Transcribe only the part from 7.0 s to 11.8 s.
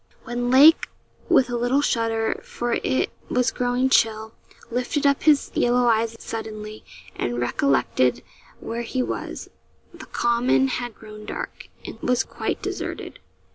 and recollected where he was, the common had grown dark,